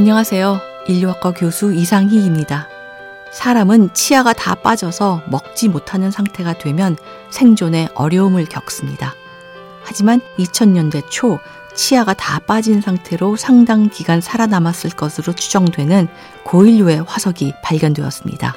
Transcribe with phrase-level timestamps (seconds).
[0.00, 0.62] 안녕하세요.
[0.88, 2.68] 인류학과 교수 이상희입니다.
[3.32, 6.96] 사람은 치아가 다 빠져서 먹지 못하는 상태가 되면
[7.28, 9.14] 생존에 어려움을 겪습니다.
[9.82, 11.38] 하지만 2000년대 초
[11.74, 16.08] 치아가 다 빠진 상태로 상당 기간 살아남았을 것으로 추정되는
[16.44, 18.54] 고인류의 화석이 발견되었습니다.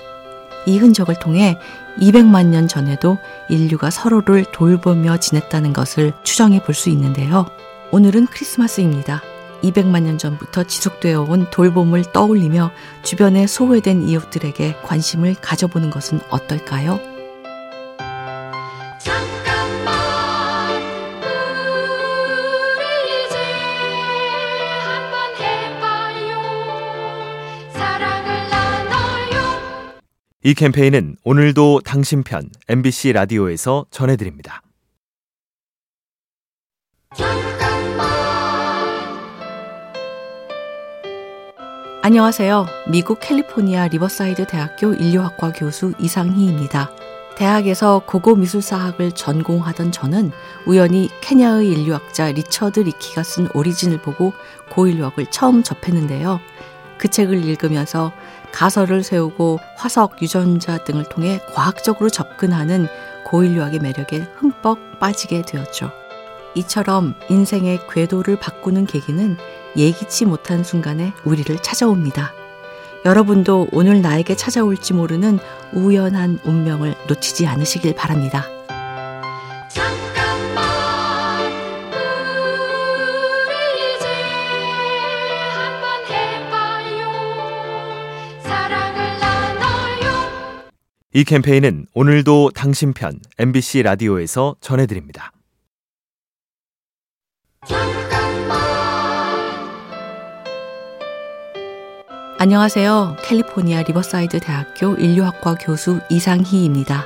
[0.66, 1.60] 이 흔적을 통해
[2.00, 3.18] 200만 년 전에도
[3.50, 7.48] 인류가 서로를 돌보며 지냈다는 것을 추정해 볼 수 있는데요.
[7.92, 9.22] 오늘은 크리스마스입니다.
[9.64, 17.00] 200만 년 전부터 지속되어 온 돌봄을 떠올리며 주변에 소외된 이웃들에게 관심을 가져보는 것은 어떨까요?
[30.46, 34.62] 이 캠페인은 오늘도 당신 편 MBC 라디오에서 전해드립니다.
[42.06, 42.66] 안녕하세요.
[42.90, 46.92] 미국 캘리포니아 리버사이드 대학교 인류학과 교수 이상희입니다.
[47.38, 50.34] 대학에서 고고 미술사학을 전공하던 저는
[50.66, 54.34] 우연히 케냐의 인류학자 리처드 리키가 쓴 Origin을 보고
[54.72, 56.42] 고인류학을 처음 접했는데요.
[56.98, 58.12] 그 책을 읽으면서
[58.52, 62.88] 가설을 세우고 화석, 유전자 등을 통해 과학적으로 접근하는
[63.28, 66.03] 고인류학의 매력에 흠뻑 빠지게 되었죠.
[66.56, 69.38] 이처럼 인생의 궤도를 바꾸는 계기는
[69.76, 72.34] 예기치 못한 순간에 우리를 찾아옵니다.
[73.06, 75.40] 여러분도 오늘 나에게 찾아올지 모르는
[75.74, 78.48] 우연한 운명을 놓치지 않으시길 바랍니다.
[91.16, 95.32] 이 캠페인은 오늘도 당신 편 MBC 라디오에서 전해드립니다.
[102.44, 103.16] 안녕하세요.
[103.24, 107.06] 캘리포니아 리버사이드 대학교 인류학과 교수 이상희입니다.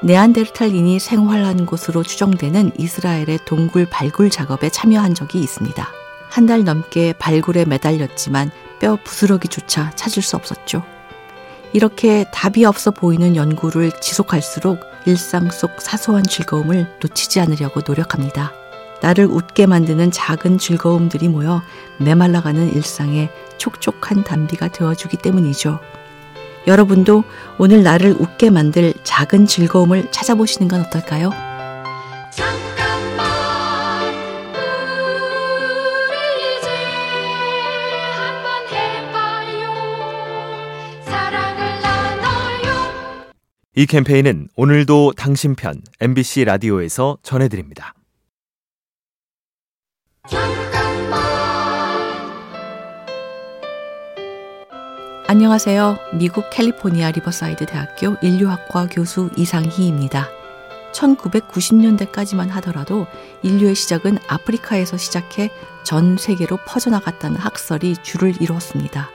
[0.00, 5.88] 네안데르탈인이 생활한 곳으로 추정되는 이스라엘의 동굴 발굴 작업에 참여한 적이 있습니다.
[6.30, 10.84] 한 달 넘게 발굴에 매달렸지만 뼈 부스러기조차 찾을 수 없었죠.
[11.72, 18.52] 이렇게 답이 없어 보이는 연구를 지속할수록 일상 속 사소한 즐거움을 놓치지 않으려고 노력합니다.
[19.02, 21.62] 나를 웃게 만드는 작은 즐거움들이 모여
[21.98, 23.28] 메말라가는 일상에
[23.58, 25.78] 촉촉한 단비가 되어주기 때문이죠.
[26.66, 27.24] 여러분도
[27.58, 31.30] 오늘 나를 웃게 만들 작은 즐거움을 찾아보시는 건 어떨까요?
[43.76, 47.92] 이 캠페인은 오늘도 당신 편 MBC 라디오에서 전해드립니다.
[55.26, 55.98] 안녕하세요.
[56.14, 60.28] 미국 캘리포니아 리버사이드 대학교 인류학과 교수 이상희입니다.
[60.92, 63.06] 1990년대까지만 하더라도
[63.42, 65.50] 인류의 시작은 아프리카에서 시작해
[65.82, 69.10] 전 세계로 퍼져나갔다는 학설이 주를 이루었습니다.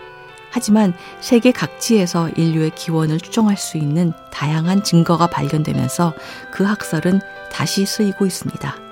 [0.51, 6.13] 하지만 세계 각지에서 인류의 기원을 추정할 수 있는 다양한 증거가 발견되면서
[6.51, 7.21] 그 학설은
[7.51, 8.88] 다시 쓰이고 있습니다.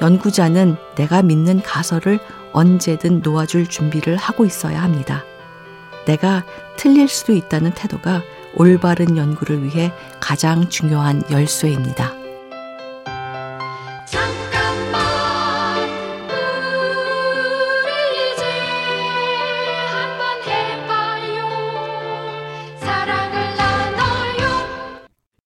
[0.00, 2.18] 연구자는 내가 믿는 가설을
[2.52, 5.24] 언제든 놓아줄 준비를 하고 있어야 합니다.
[6.06, 6.44] 내가
[6.76, 8.22] 틀릴 수도 있다는 태도가
[8.54, 12.14] 올바른 연구를 위해 가장 중요한 열쇠입니다.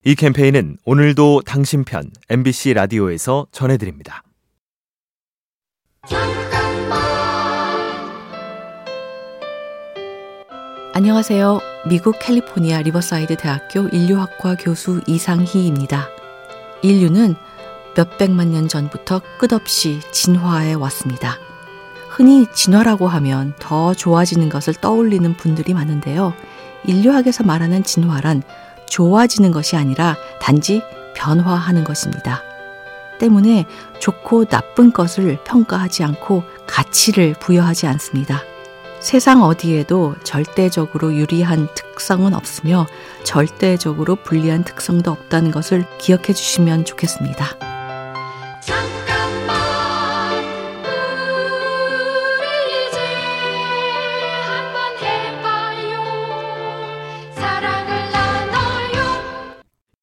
[0.05, 4.25] 이 캠페인은 오늘도 당신 편 MBC 라디오에서 전해드립니다.
[10.95, 11.59] 안녕하세요.
[11.87, 16.11] 미국 캘리포니아 리버사이드 대학교 인류학과 교수 이상희입니다.
[16.83, 17.35] 인류는
[17.97, 21.39] 몇백만 년 전부터 끝없이 진화해 왔습니다.
[22.11, 26.35] 흔히 진화라고 하면 더 좋아지는 것을 떠올리는 분들이 많은데요.
[26.85, 28.43] 인류학에서 말하는 진화란
[28.85, 30.83] 좋아지는 것이 아니라 단지
[31.17, 32.43] 변화하는 것입니다.
[33.19, 33.65] 때문에
[33.99, 38.43] 좋고 나쁜 것을 평가하지 않고 가치를 부여하지 않습니다.
[39.03, 42.87] 세상 어디에도 절대적으로 유리한 특성은 없으며
[43.25, 47.45] 절대적으로 불리한 특성도 없다는 것을 기억해 주시면 좋겠습니다.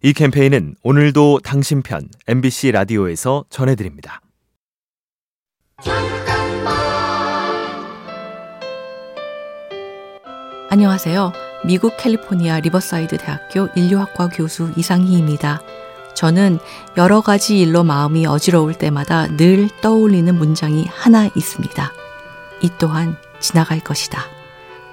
[0.02, 4.22] 이 캠페인은 오늘도 당신 편 MBC 라디오에서 전해드립니다.
[10.72, 11.34] 안녕하세요.
[11.66, 15.62] 미국 캘리포니아 리버사이드 대학교 인류학과 교수 이상희입니다.
[16.14, 16.60] 저는
[16.96, 21.92] 여러 가지 일로 마음이 어지러울 때마다 늘 떠올리는 문장이 하나 있습니다.
[22.62, 24.22] 이 또한 지나갈 것이다.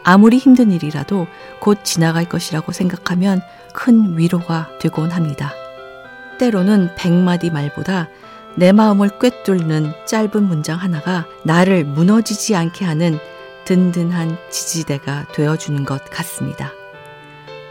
[0.03, 1.27] 아무리 힘든 일이라도
[1.61, 3.43] 곧 지나갈 것이라고 생각하면
[3.75, 5.53] 큰 위로가 되곤 합니다.
[6.39, 8.09] 때로는 백마디 말보다
[8.55, 13.19] 내 마음을 꿰뚫는 짧은 문장 하나가 나를 무너지지 않게 하는
[13.67, 16.73] 든든한 지지대가 되어주는 것 같습니다.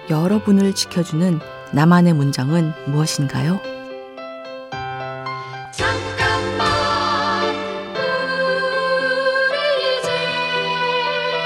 [0.09, 1.39] 여러분을 지켜주는
[1.71, 3.62] 나만의 문장은 무엇인가요?
[5.71, 7.56] 잠깐만
[9.50, 10.09] 우리 이제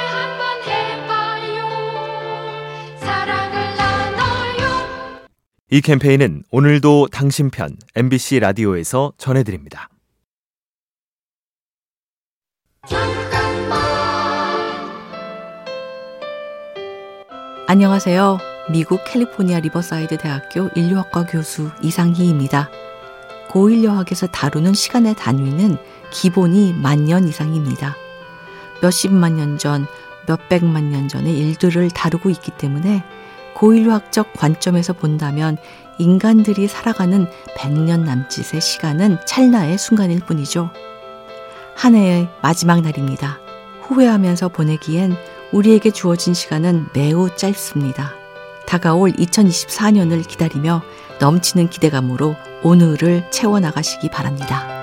[0.10, 1.70] 한번 해봐요
[3.00, 5.28] 사랑을 나눠요
[5.70, 9.90] 이 캠페인은 오늘도 당신 편 MBC 라디오에서 전해드립니다.
[17.72, 18.40] 안녕하세요.
[18.72, 22.68] 미국 캘리포니아 리버사이드 대학교 인류학과 교수 이상희입니다.
[23.48, 25.78] 고인류학에서 다루는 시간의 단위는
[26.10, 27.96] 기본이 만년 이상입니다.
[28.82, 29.86] 몇십만 년 전,
[30.28, 33.04] 몇백만 년 전의 일들을 다루고 있기 때문에
[33.54, 35.56] 고인류학적 관점에서 본다면
[36.00, 40.72] 인간들이 살아가는 100년 남짓의 시간은 찰나의 순간일 뿐이죠.
[41.76, 43.38] 한 해의 마지막 날입니다.
[43.84, 45.16] 후회하면서 보내기엔
[45.52, 48.14] 우리에게 주어진 시간은 매우 짧습니다.
[48.68, 50.84] 다가올 2024년을 기다리며
[51.20, 54.78] 넘치는 기대감으로 오늘을 채워나가시기 바랍니다.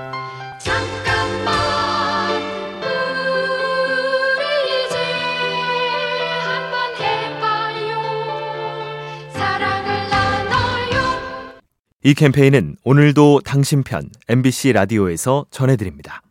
[12.03, 16.21] 이 캠페인은 오늘도 당신 편 MBC 라디오에서 전해드립니다.